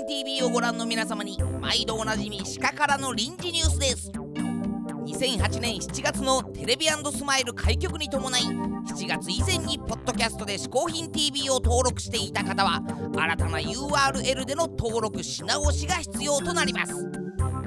[0.00, 4.10] 嗜好品 TV をご覧の皆様に毎度おなじみ鹿からの臨時ニュースです。
[4.10, 12.82] 2008年7月のテレビスマイル開局に伴い7月以前にポッドキャストで嗜好品 TV を登録していた方は
[13.14, 16.94] 新たな URL での登録し直しが必要となります。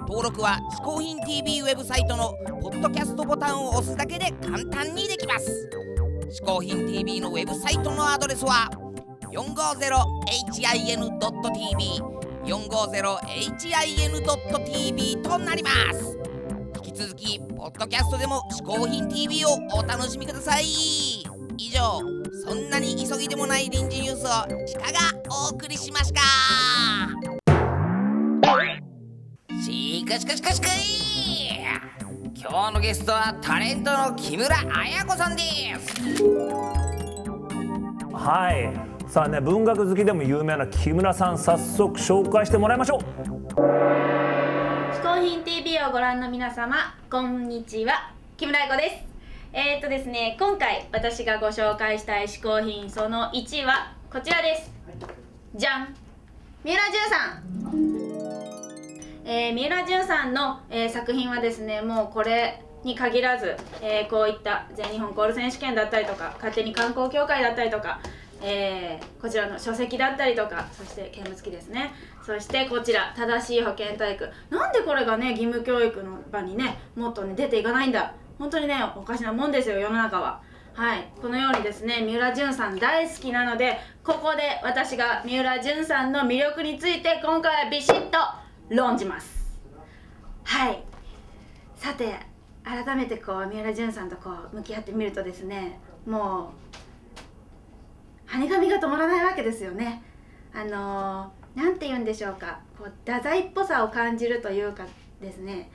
[0.07, 5.69] 登録は嗜好品 TV ウェブサイトのポッドキャストボタンを押すだけで簡単にできます。
[6.29, 8.71] 嗜好品 TV のウェブサイトのアドレスは
[9.33, 16.17] 450hin.tv 450hin.tv となります。
[16.85, 20.65] 引き続きポッドキャストでも嗜好品 TV をお楽しみください。
[21.57, 22.01] 以上
[22.45, 24.45] そんなに急ぎでもない臨時ニュースを鹿
[24.91, 24.99] が
[25.29, 26.21] お送りしました。
[29.61, 30.71] しかしかしかしかい
[32.35, 35.41] 今日のゲストはタレントの木村彩子さんで
[35.79, 35.93] す。
[38.13, 42.99] はいさあね文学好きでも有名な木村さん早速紹介してもらいましょう。
[42.99, 43.05] 嗜
[45.03, 48.11] 好品 TV をご覧の皆様こんにちは。
[48.37, 48.95] 木村彩子です。
[49.53, 54.71] えー、っとですね今回私がご紹介したい嗜好品その1はこちらです。
[55.53, 55.95] じゃん。
[56.63, 57.43] 三浦淳さん。
[59.25, 68.01] えー、三浦淳さんの、えー、作品はですねもうこれに限らず、えー、こういった全日本コール選手権だったりとか勝手に観光協会だったりとか
[68.45, 71.93] えー、こちらの書籍だったりとかそして見物機ですね。
[72.25, 74.29] そしてこちら正しい保健体育。
[74.49, 78.13] なんでこれがね義務教育の場にねもっとね出ていかないんだ。
[78.37, 80.41] 本当にねおかしなもんですよ世の中は。
[80.73, 81.07] はい。
[81.21, 88.17] このようにですね三浦淳さん大好きなのでここで私が三浦淳さんの魅力について今回はビシッと
[88.69, 89.57] 論じます。
[90.43, 90.83] はい。
[91.77, 92.19] さて
[92.65, 96.62] 改めてこう三浦淳さんとこう向き合ってみるとですねもう
[98.33, 100.01] はにかみが止まらないわけですよね。
[100.55, 104.87] あの何て言うんでしょうかこう太宰っぽさを感じるというか
[105.21, 105.69] ですね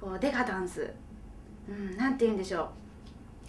[0.00, 0.90] こうデカダンス
[1.98, 2.70] 何、うん、て言うんでしょ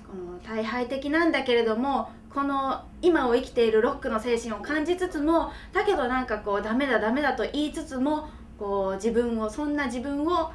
[0.03, 8.28] うこの大敗的なんだけれどもこの今を生きているロックの精神を感じつつもだけどなんかこうダメだダメだと言いつつも
[8.58, 10.52] こう自分をそんな自分を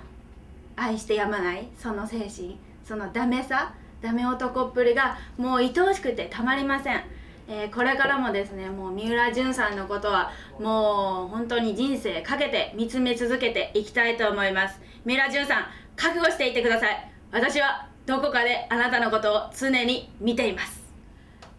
[0.76, 3.72] 愛してやまないその精神そのダメさ
[4.02, 7.23] ダメ男っぷりがもう愛おしくてたまりません。
[7.48, 14.80] えー、これからもですねもう三浦淳さんのことはもう本当に人生かけて見つめ続けていきたいと思います。
[15.04, 15.66] 三浦淳さん
[15.96, 17.12] 覚悟していてください。
[17.30, 20.82] 私はどこかであなたのことを常に見ています。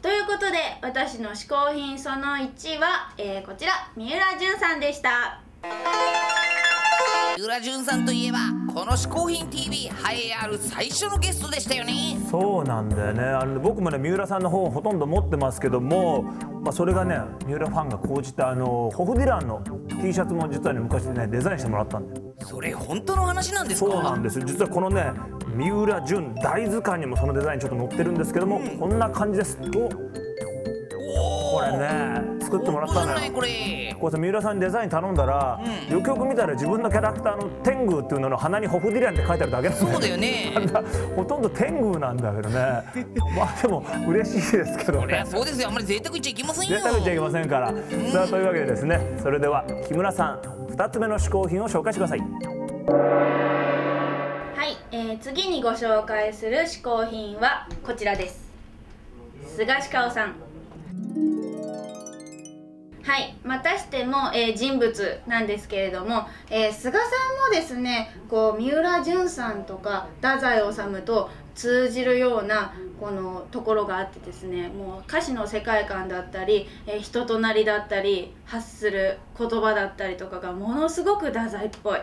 [0.02, 3.74] ということで私の嗜好品その1は、えー、こちら。
[3.96, 5.42] 三浦淳さんでした。
[7.38, 8.38] 浦淳さんといえば
[8.74, 12.18] この「嗜好品 TV」栄えある最初のゲストでしたよね。
[12.32, 13.24] そうなんだよね。
[13.24, 16.22] あの僕もね三浦さんの本ほとんど持ってますけども、
[16.64, 19.62] まあ、それがね三浦ファンが講じたあのホフディランの
[20.02, 22.22] T シャツも実はね昔ねデザインしてもらったんだよ。
[22.42, 23.92] それ本当の話なんですか？
[23.92, 25.12] そうなんです実はこのね
[25.56, 29.58] 三浦淳大図鑑にもそのデザインちょっと載ってるんですけども、うん、こんな感じです。
[29.62, 29.90] お
[31.58, 32.25] これね
[32.56, 33.32] 作ってもらったのよ。
[33.32, 33.96] これ。
[34.00, 40.54] これ三浦さんにデザイン頼んだら、うん、よくよく見たら自分のキャラクターの天狗っていうのの鼻にホフディランって書いてあるだけなんだよそうだよね。
[41.16, 42.56] ほとんど天狗なんだけどね。
[43.36, 45.24] まあでも嬉しいですけどね。
[45.28, 45.68] そうですよ。
[45.68, 46.78] あんまり贅沢言っちゃいけませんよ。
[46.78, 49.00] 贅沢言っちゃいけませんから、うん、さあというわけでですね。
[49.22, 50.40] それでは木村さん
[50.72, 52.26] 2つ目の嗜好品を紹介してくださいは
[54.66, 58.46] い、えー、次にご紹介する嗜好品はこちらです。
[59.56, 60.34] 菅氏顔さん
[63.06, 82.00] はいまたしても、えー、人物なんですけれども、えー、菅さんもですねこう三浦淳さんとか太宰治と通じるようなこのところがあってですねもう歌詞の世界観だったり、えー、人となりだったり発する言葉だったりとかがものすごく太宰っぽい。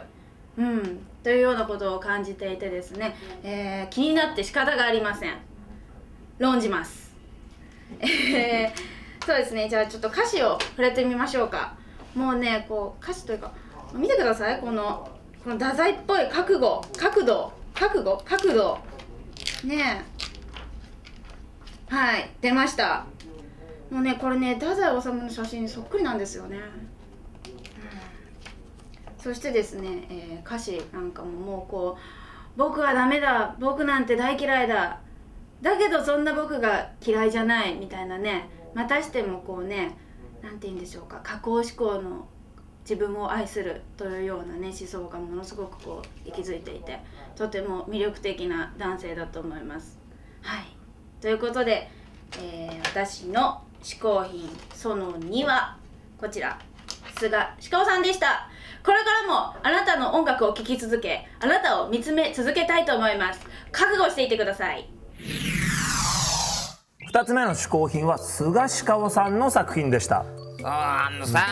[0.58, 5.38] うん、というようなことを感じていてですね、え、気になって仕方がありません
[6.38, 7.10] 論じます、
[7.98, 8.91] えー
[9.24, 9.68] そうですね。
[9.68, 11.74] じゃあちょっと歌詞を触れてみましょうか。
[12.14, 13.52] もうねこう歌詞というか
[13.94, 14.60] 見てください。
[14.60, 15.08] この
[15.44, 16.82] この太宰っぽい覚悟。
[16.96, 17.52] 角度。
[17.74, 18.78] 覚悟角度。
[19.64, 20.04] ね
[21.90, 21.94] え。
[21.94, 22.30] はい。
[22.40, 23.06] 出ました。
[23.90, 26.58] もうねこれね太宰治の写真にそっくりなんですよね、
[29.18, 32.00] そしてですね、えー歌詞なんかももうこう
[32.56, 33.54] 「僕はダメだ。
[33.60, 34.98] 僕なんて大嫌いだ。
[35.60, 38.48] だけどそんな僕が嫌いじゃない」みたいなね。
[38.74, 39.96] またしてもこうね
[40.42, 42.26] なんて言うんでしょうか加工思考の
[42.82, 46.98] 自分を愛するというようなね思想がものすごくこう息づいていて
[47.36, 49.98] とても魅力的な男性だと思います。
[50.42, 50.64] はい。
[51.20, 51.88] ということで、
[52.40, 55.76] えー私の嗜好品その2は
[56.18, 56.58] こちら。
[57.18, 57.36] 菅
[57.70, 58.48] 鹿尾さんでした。
[58.84, 63.40] これからもあなたの音楽を聴き続けあなたを見つめ続けたいと思います。
[63.70, 64.88] 覚悟していてください。
[67.12, 70.24] 2つ目の嗜好品は菅氏川さんの作品でした。
[70.64, 71.44] あのさ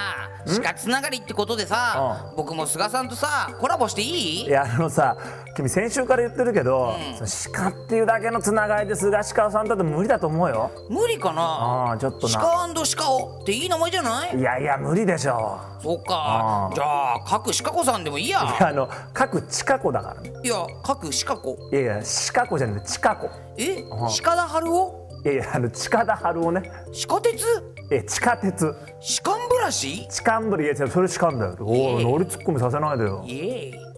[0.63, 4.07] 鹿つながりってことでさ僕も菅さんとさコラボしてい
[4.45, 4.47] い？
[4.47, 5.19] いやあのさ
[5.55, 10.71] 君先週から言ってるけど、その鹿っていうだけのつながりで菅氏川さんだって無理だと思うよ。
[10.89, 11.43] 無理かな？
[11.43, 12.39] ああちょっとな。
[12.39, 14.39] 鹿鹿尾っていい名前じゃない？
[14.39, 15.61] いやいや無理でしょ。
[15.83, 16.71] そっか。
[16.75, 18.39] じゃあ各鹿子さんでもいいや。
[18.45, 20.23] いやあの各チカ子だから。
[20.23, 21.59] ねいや各鹿子。
[21.71, 23.29] いやいやシカ子じゃなくてチカ子。
[23.59, 23.85] え？
[23.91, 25.00] あ鹿田春夫？
[25.25, 26.71] いやいやあの近田春夫ね。
[26.93, 27.45] 地下鉄？
[27.91, 28.75] え地下鉄。
[29.01, 30.09] 歯間ブラシ？
[30.09, 31.57] 痴漢ブリいや違うそれ痴漢だよ。
[31.61, 33.23] おい乗りツッコミさせないでよ。
[33.27, 33.47] イエー
[33.77, 33.90] イ